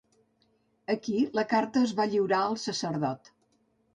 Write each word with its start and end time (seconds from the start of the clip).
Aquí 0.93 1.17
la 1.41 1.43
carta 1.51 1.83
es 1.89 1.93
va 2.01 2.09
lliurar 2.15 2.41
al 2.47 2.57
sacerdot. 2.65 3.33